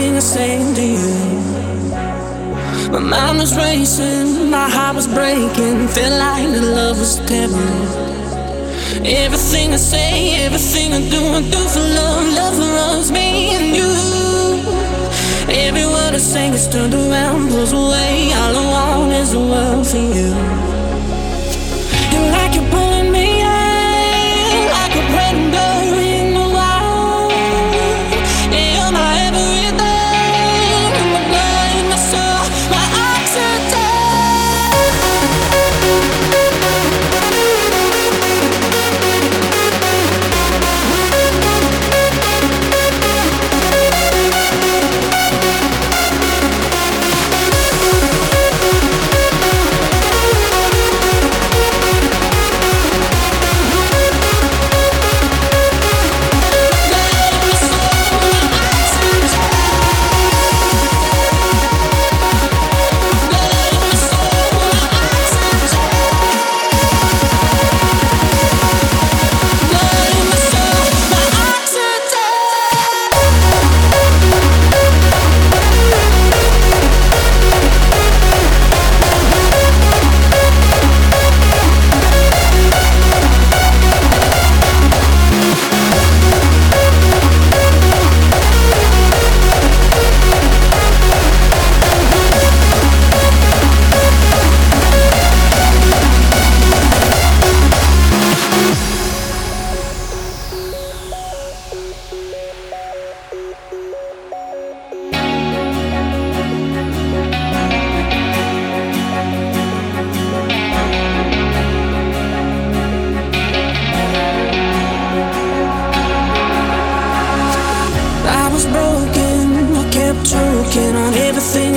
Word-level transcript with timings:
everything 0.00 0.16
I 0.16 0.20
say 0.20 0.74
to 0.74 0.82
you. 0.82 1.16
My 2.90 2.98
mind 2.98 3.38
was 3.38 3.56
racing, 3.56 4.50
my 4.50 4.68
heart 4.68 4.96
was 4.96 5.06
breaking, 5.06 5.88
felt 5.88 6.18
like 6.18 6.50
the 6.52 6.62
love 6.62 6.98
was 6.98 7.16
taboo. 7.26 7.58
Everything 9.04 9.72
I 9.72 9.76
say, 9.76 10.44
everything 10.44 10.92
I 10.92 11.00
do, 11.08 11.20
I 11.38 11.42
do 11.42 11.68
for 11.68 11.80
love, 11.80 12.26
love 12.34 12.54
for 12.54 12.72
us, 12.88 13.10
me 13.10 13.54
and 13.56 13.76
you. 13.76 13.92
Every 15.48 15.86
word 15.86 16.14
I 16.14 16.18
say 16.18 16.50
gets 16.50 16.66
turned 16.68 16.94
around, 16.94 17.48
blows 17.48 17.72
away. 17.72 18.32
All 18.32 18.56
I 18.56 18.64
want 18.72 19.12
is 19.12 19.32
the 19.32 19.40
world 19.40 19.86
for 19.86 19.98
you. 19.98 20.69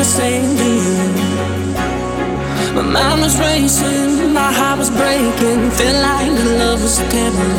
the 0.04 0.10
same. 0.10 0.56
My 2.76 2.82
mind 2.82 3.22
was 3.22 3.40
racing, 3.40 4.34
my 4.34 4.52
heart 4.60 4.78
was 4.80 4.90
breaking, 4.90 5.72
felt 5.78 6.00
like 6.08 6.32
the 6.40 6.46
love 6.60 6.82
was 6.84 6.98
terrible. 7.12 7.56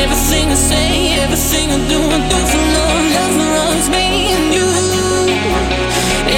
Everything 0.00 0.46
I 0.50 0.58
say, 0.70 0.88
everything 1.22 1.66
I 1.76 1.78
do, 1.92 2.00
I 2.16 2.20
do 2.30 2.38
for 2.50 2.64
love, 2.76 3.04
love 3.16 3.34
for 3.38 3.50
us, 3.66 3.86
me 3.94 4.06
and 4.34 4.48
you. 4.56 4.68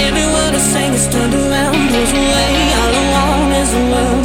Every 0.05 0.27
word 0.35 0.53
I 0.61 0.63
say 0.73 0.87
is 0.99 1.07
turned 1.13 1.35
around, 1.35 1.81
blows 1.89 2.13
away, 2.23 2.53
all 2.81 2.95
I 3.01 3.13
want 3.17 3.53
is 3.63 3.73
a 3.81 3.83
world 3.93 4.25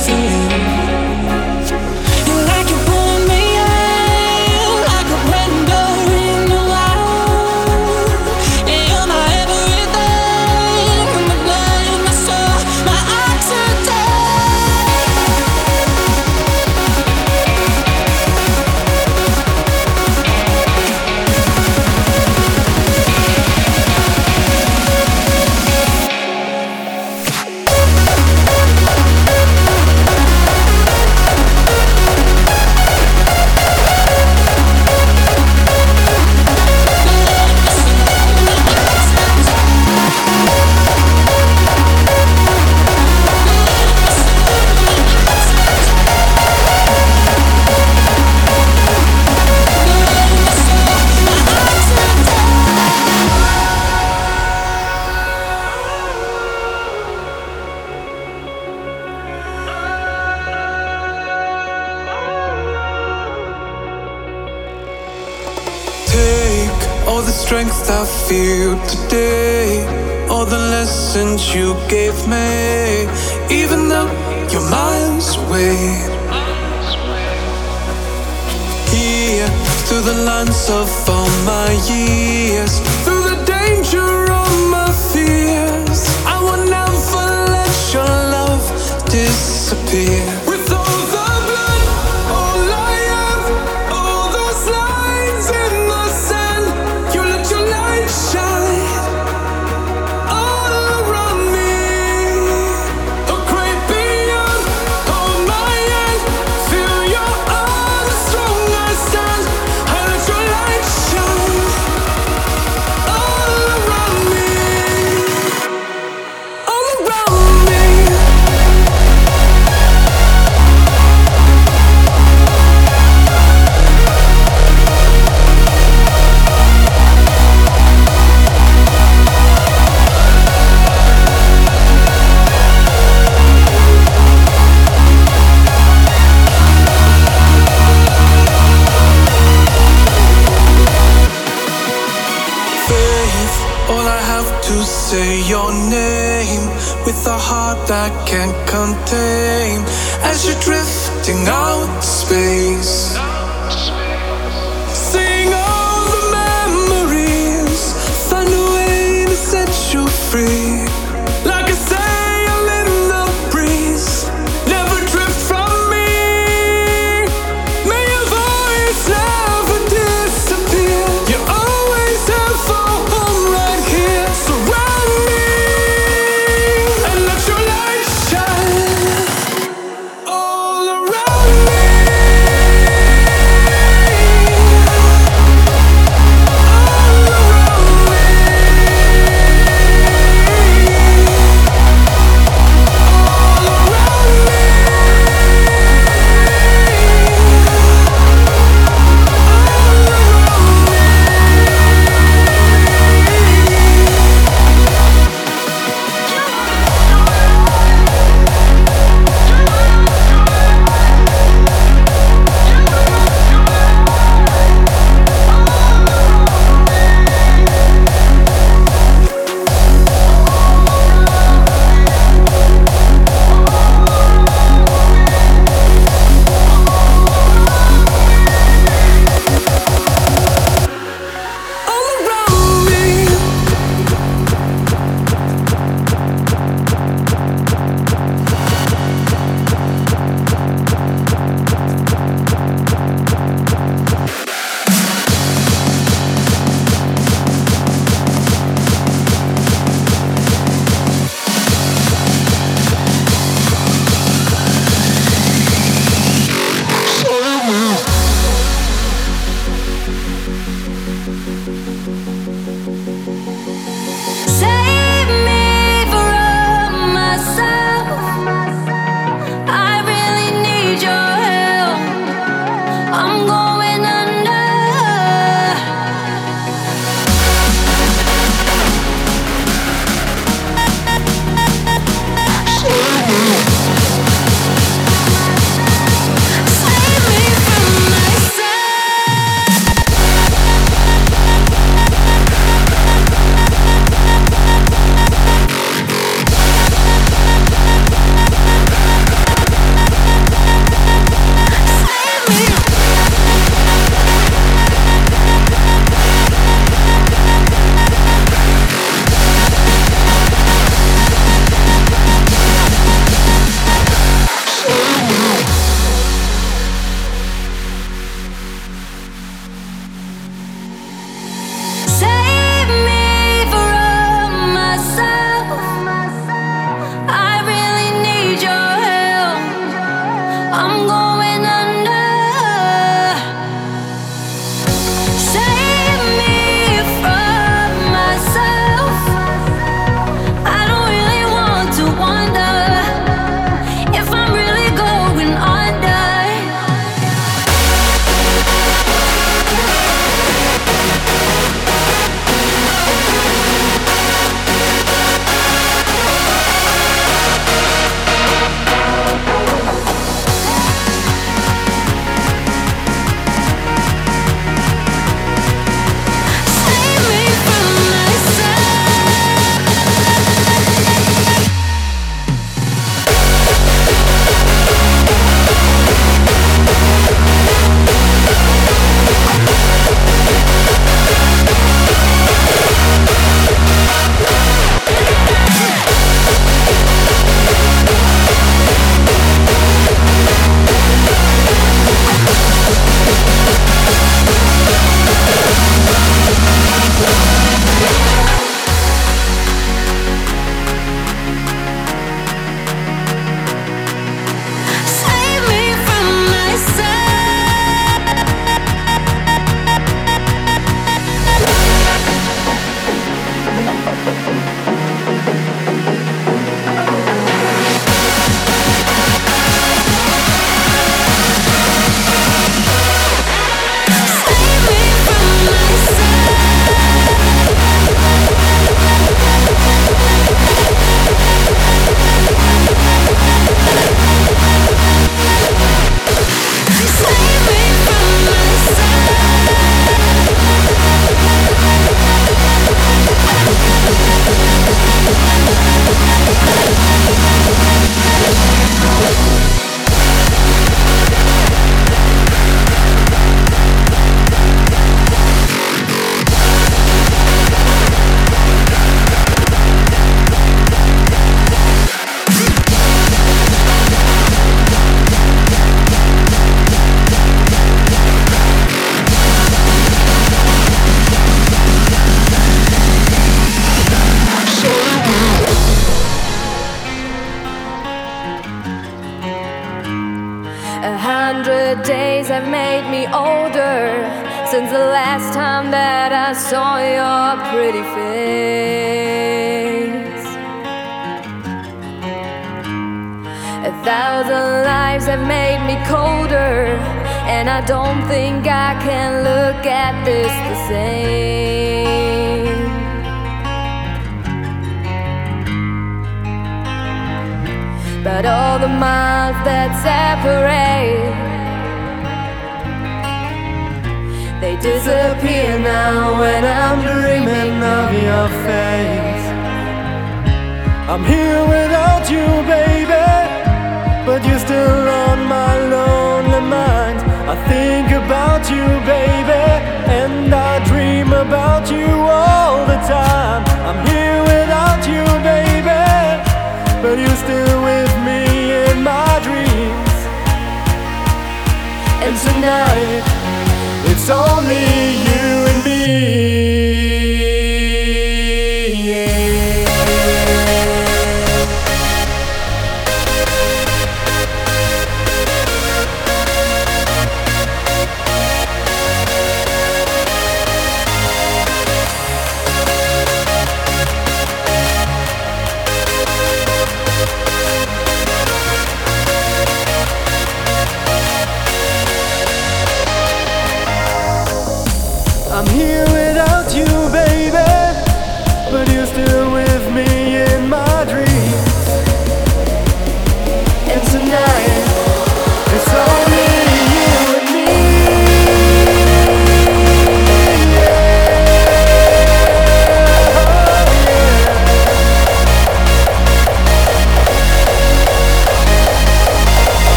as 150.22 150.46
you're 150.46 150.60
drifting 150.62 151.48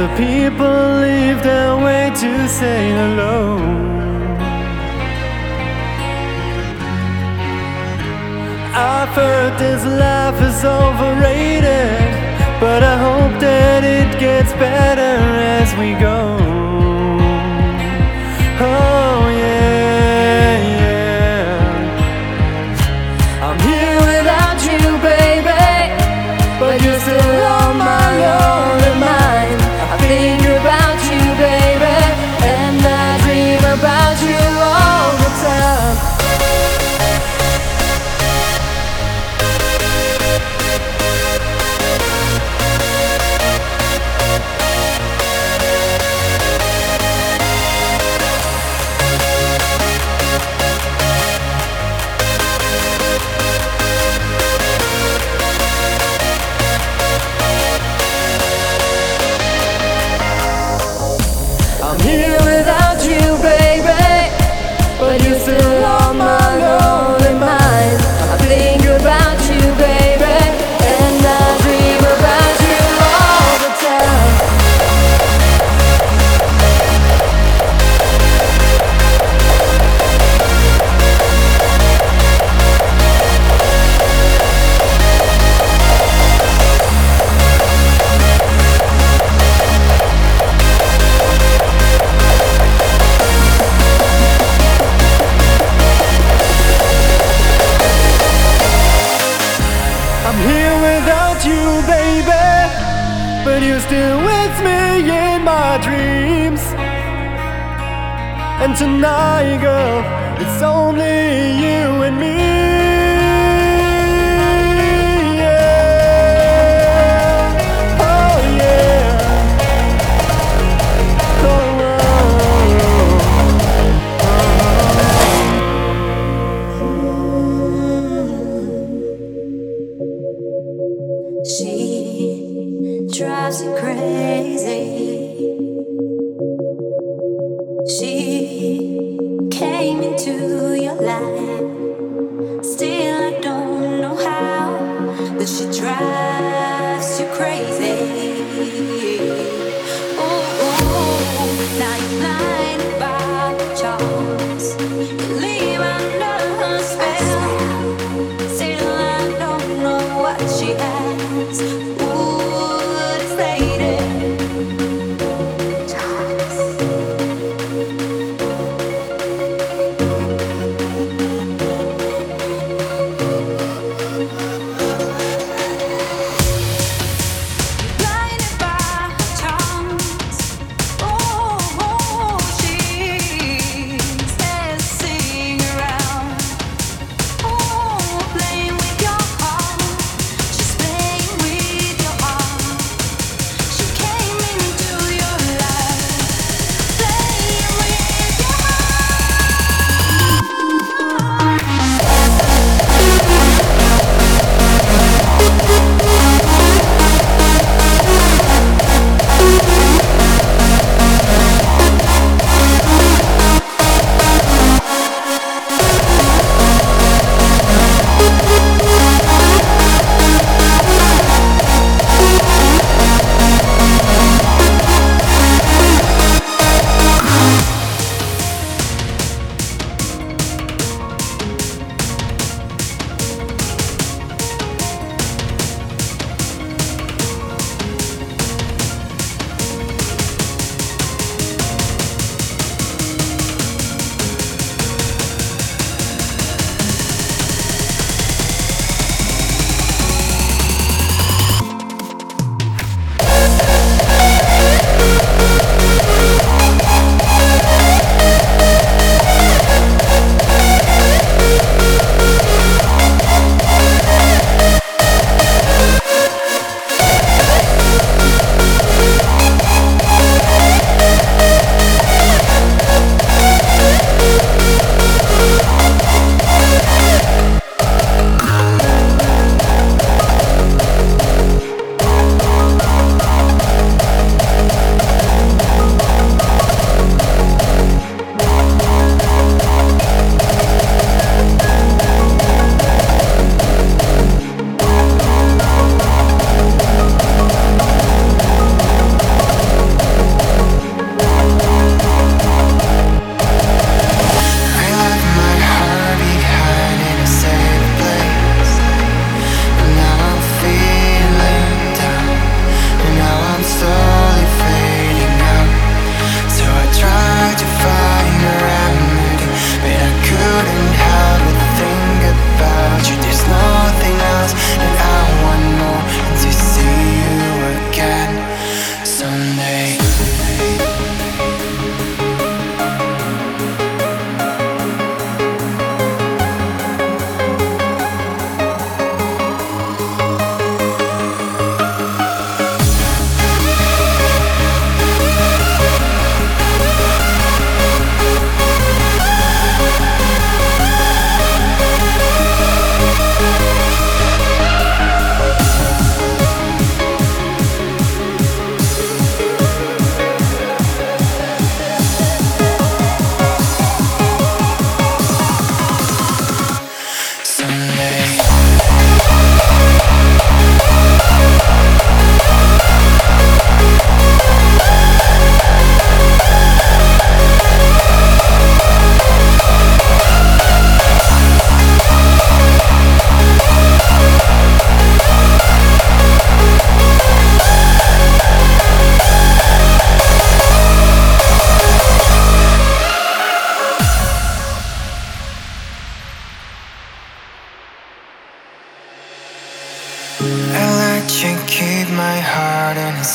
as 0.00 0.18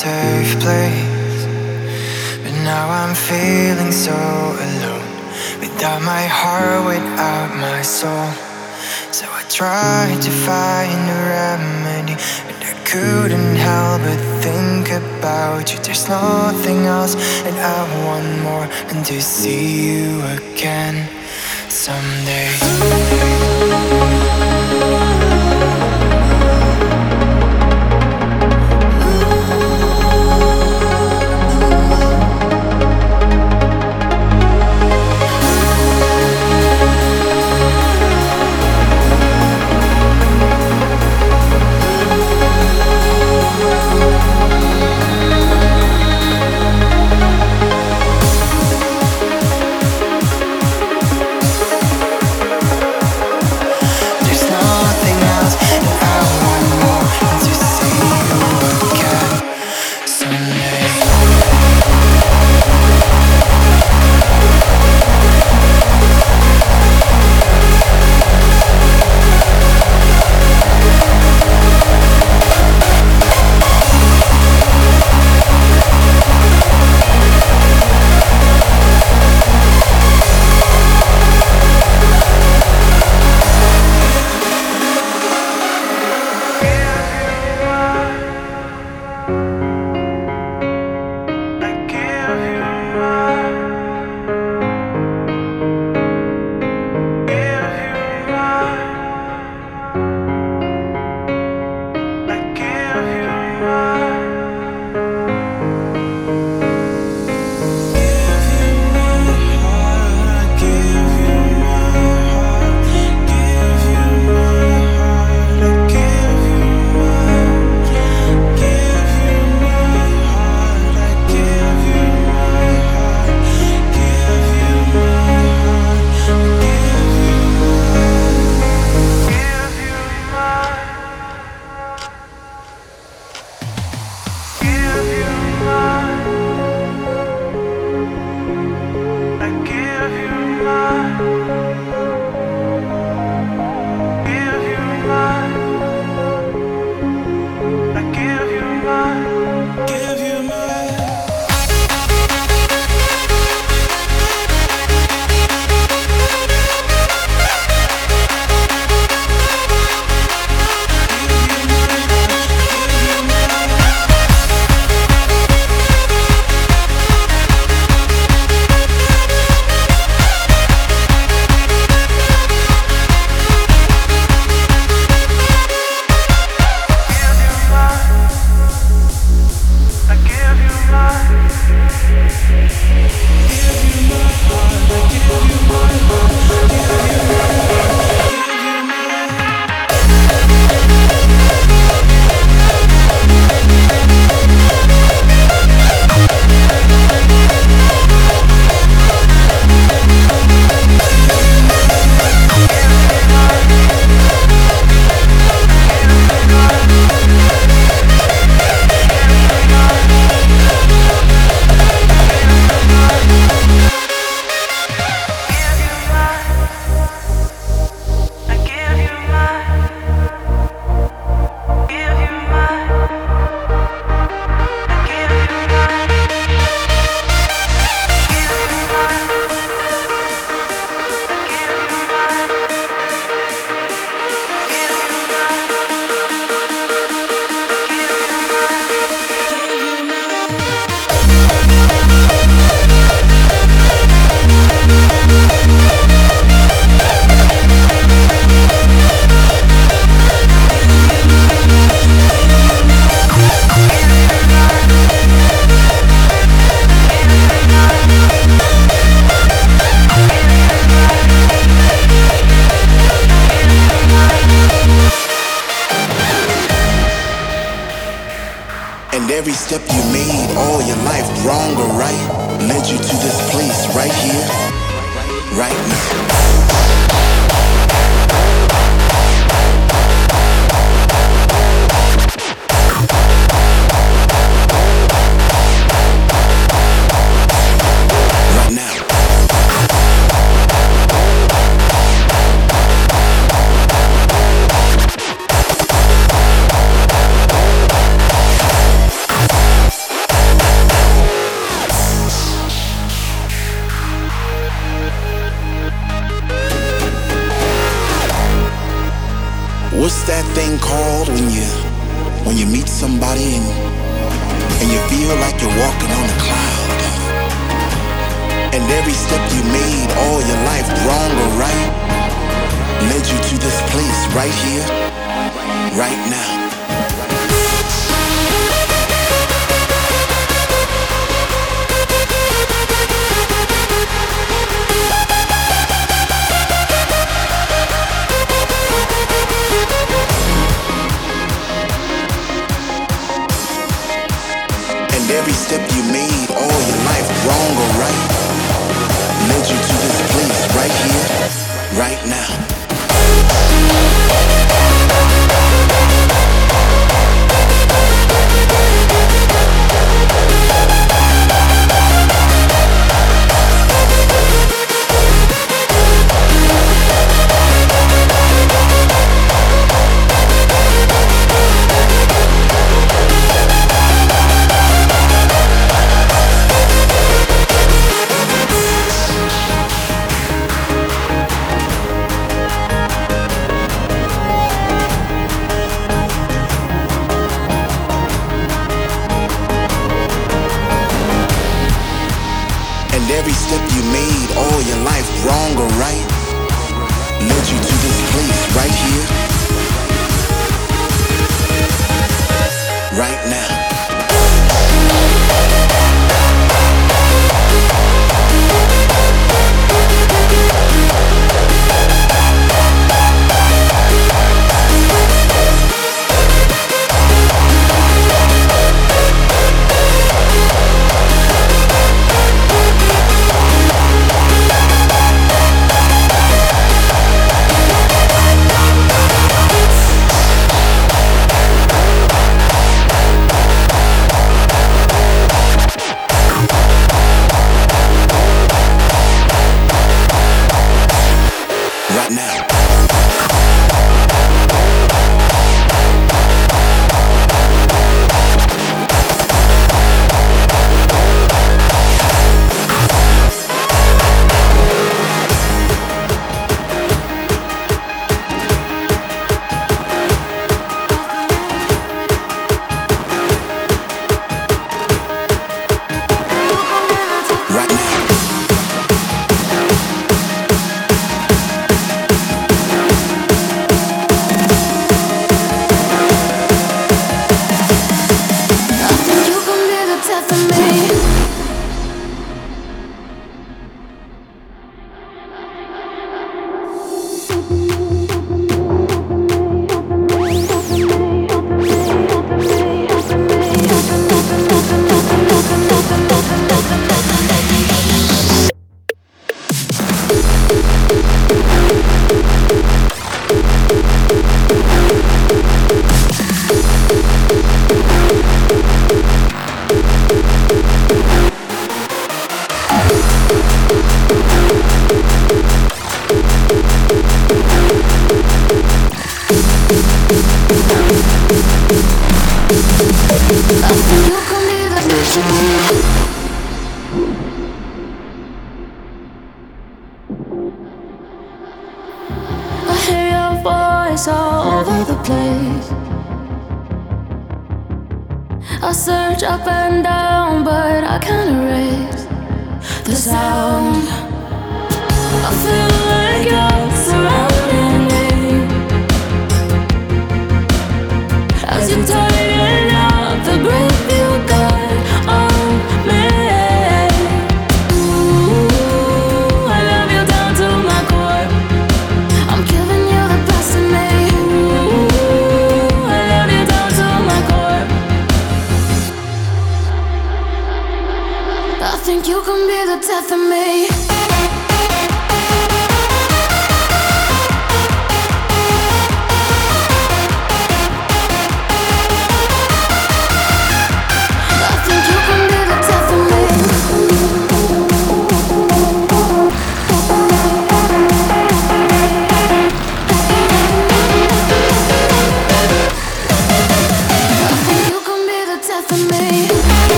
safe 0.00 0.56
place. 0.60 1.44
But 2.42 2.54
now 2.64 2.88
I'm 2.88 3.14
feeling 3.14 3.92
so 3.92 4.16
alone. 4.66 5.08
Without 5.60 6.00
my 6.00 6.24
heart, 6.40 6.86
without 6.86 7.50
my 7.66 7.82
soul. 7.82 8.32
So 9.12 9.26
I 9.40 9.42
tried 9.50 10.18
to 10.22 10.30
find 10.48 11.00
a 11.16 11.20
remedy. 11.36 12.16
And 12.48 12.58
I 12.70 12.74
couldn't 12.90 13.56
help 13.56 14.00
but 14.06 14.20
think 14.40 14.84
about 15.02 15.70
you. 15.70 15.78
There's 15.84 16.08
nothing 16.08 16.86
else, 16.86 17.14
and 17.46 17.56
I 17.76 17.80
want 18.06 18.30
more. 18.46 18.66
And 18.90 19.04
to 19.04 19.20
see 19.20 19.64
you 19.88 20.22
again 20.38 20.96
someday. 21.68 22.48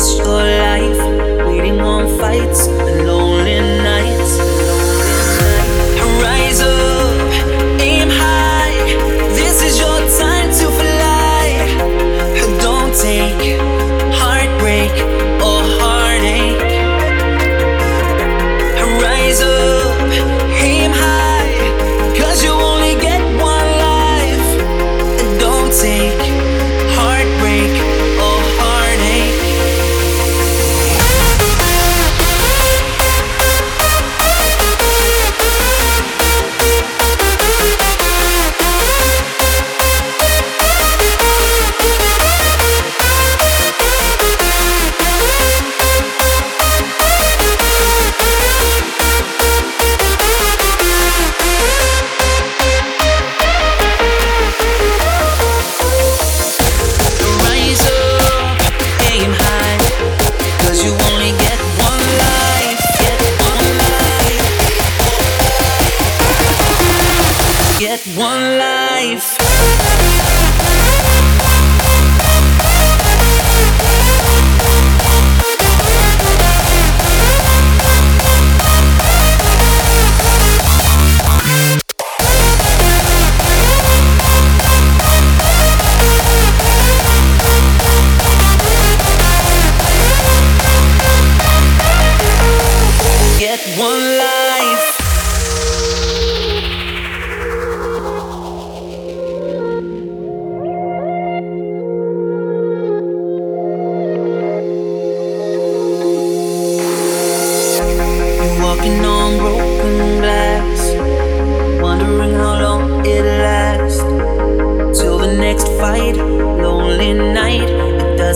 waste 0.00 0.16
your 0.18 0.26
life 0.28 1.46
waiting 1.46 1.80
on 1.80 2.18
fights 2.18 2.68
and 2.68 3.06
loneliness. 3.06 3.69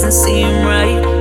doesn't 0.04 0.26
seem 0.26 0.66
right. 0.66 1.13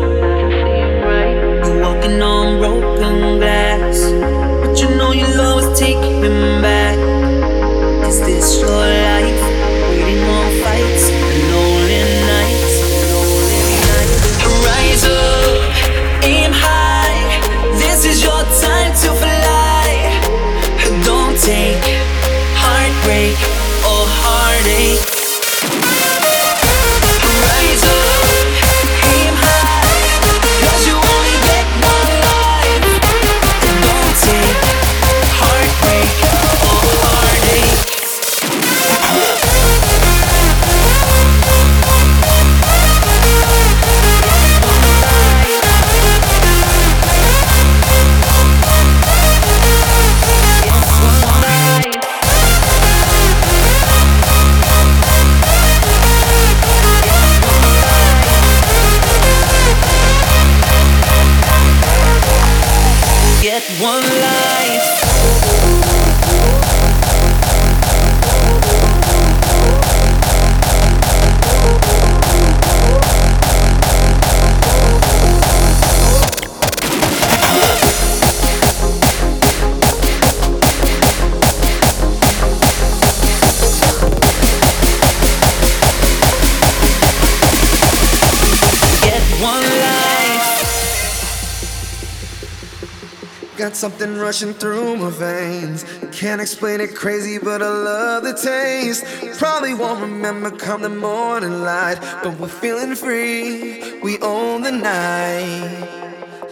rushing 94.34 94.54
through 94.56 94.98
my 94.98 95.12
veins. 95.12 95.86
Can't 96.12 96.42
explain 96.42 96.82
it 96.82 96.96
crazy, 96.96 97.38
but 97.38 97.62
I 97.62 97.70
love 97.70 98.24
the 98.24 98.34
taste. 98.34 99.06
Probably 99.38 99.76
won't 99.76 100.02
remember 100.02 100.50
come 100.50 100.82
the 100.82 100.90
morning 100.90 101.62
light, 101.62 102.00
but 102.24 102.40
we're 102.40 102.48
feeling 102.48 102.96
free. 102.96 104.00
We 104.02 104.18
own 104.22 104.64
the 104.64 104.72
night. 104.72 105.88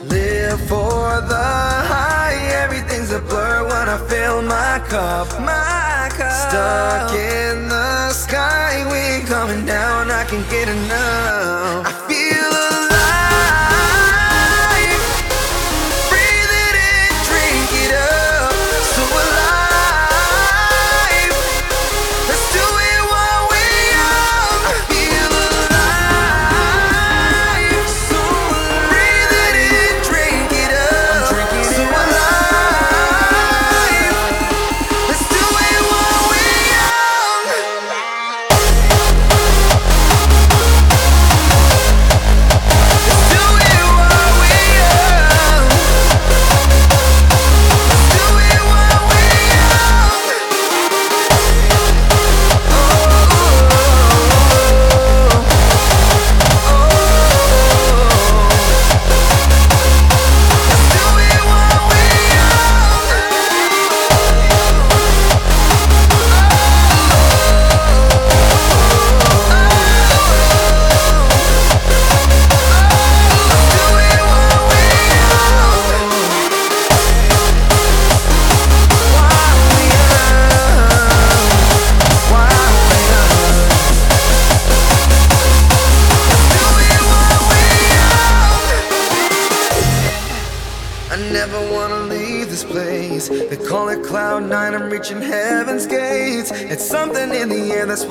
Live 0.03 0.59
for 0.69 1.21
the 1.33 1.47
high. 1.93 2.37
Everything's 2.63 3.11
a 3.11 3.19
blur 3.19 3.63
when 3.63 3.89
I 3.89 3.97
fill 4.07 4.43
my 4.43 4.77
cup. 4.87 5.27
My 5.39 6.11
cup. 6.13 6.49
Stuck 6.49 7.13
in 7.15 7.67
the 7.67 8.13
sky. 8.13 8.85
We 8.91 8.97
ain't 9.15 9.25
coming 9.25 9.65
down. 9.65 10.11
I 10.11 10.23
can 10.25 10.47
get 10.51 10.67
enough. 10.69 11.50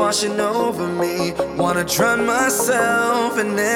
washing 0.00 0.40
over 0.40 0.88
me. 0.88 1.32
Wanna 1.56 1.84
drown 1.84 2.24
myself 2.24 3.38
in 3.38 3.58
it. 3.58 3.69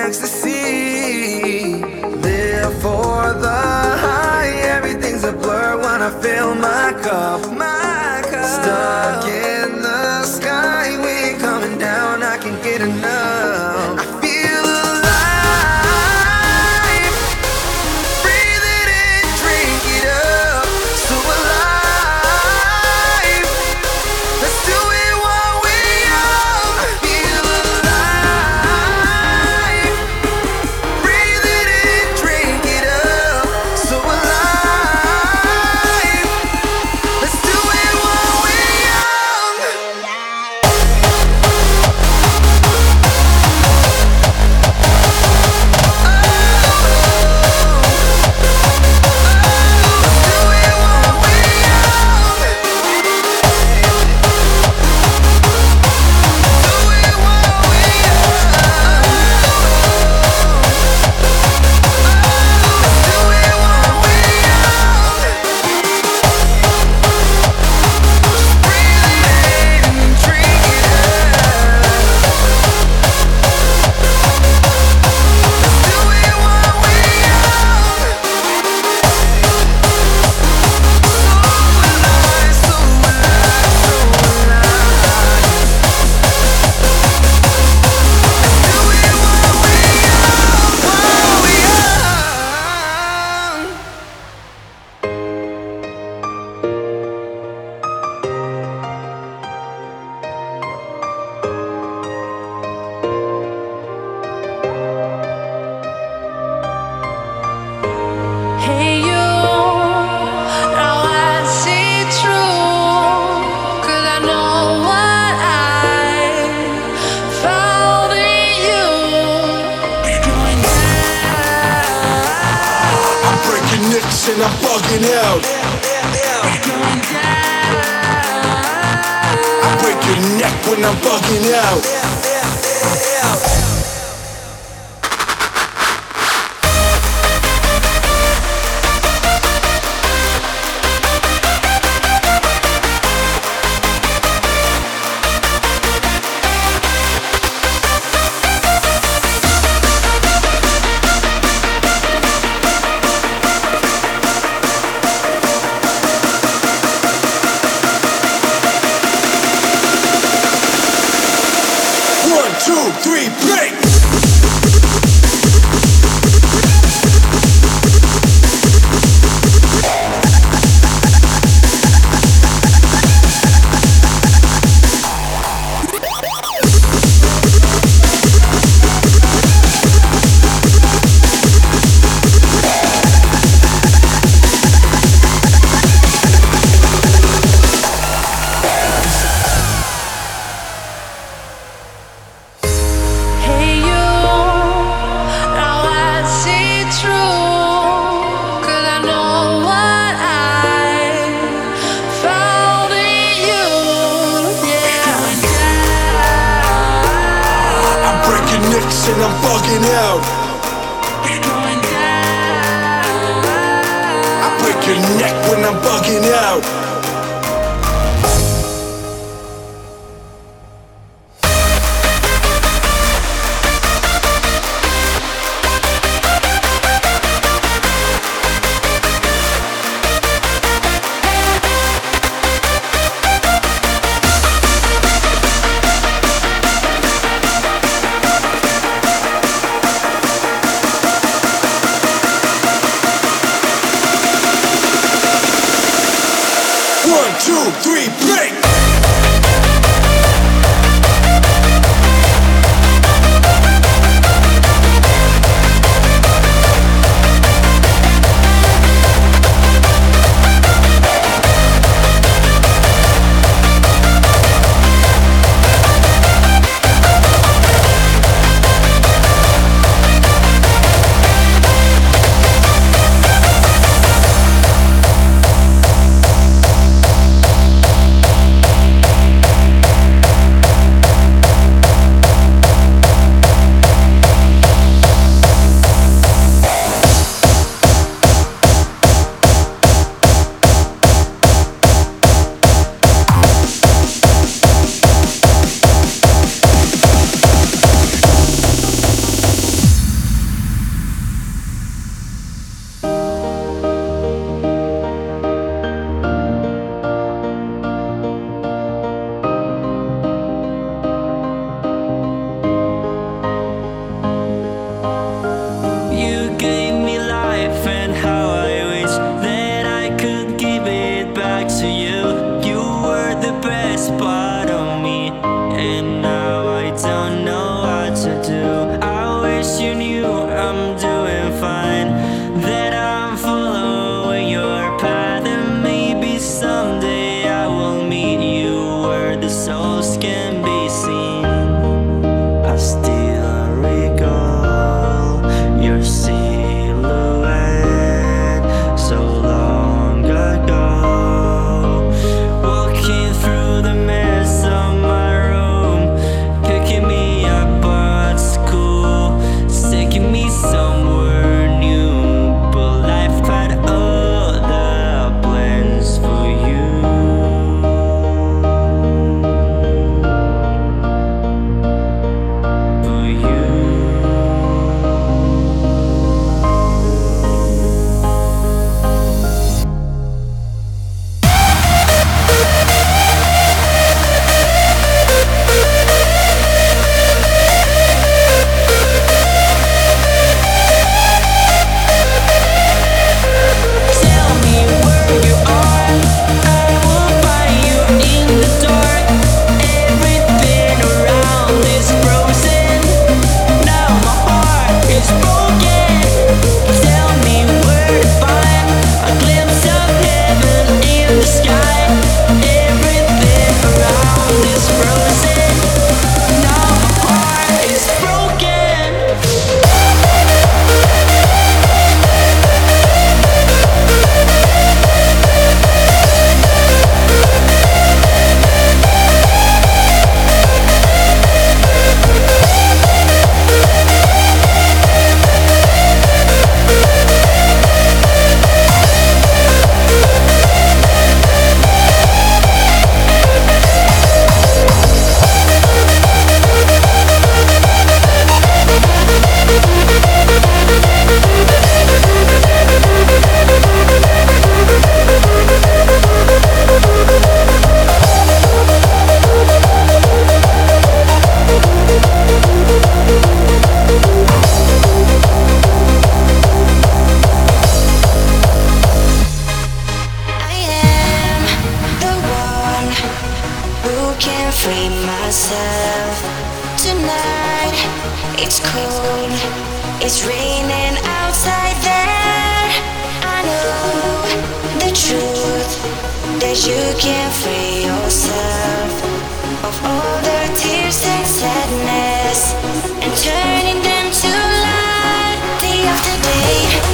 Turning 493.45 494.01
them 494.03 494.30
to 494.30 494.49
light. 494.49 495.59
Day 495.80 496.01
after 496.07 496.34
day, 496.49 497.13